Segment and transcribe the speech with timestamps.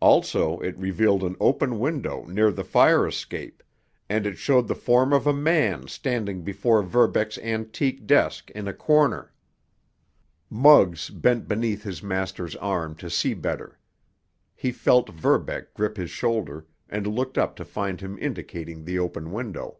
[0.00, 5.26] Also, it revealed an open window near the fire escape—and it showed the form of
[5.26, 9.32] a man standing before Verbeck's antique desk in a corner.
[10.48, 13.76] Muggs bent beneath his master's arm to see better.
[14.54, 19.32] He felt Verbeck grip his shoulder, and looked up to find him indicating the open
[19.32, 19.78] window.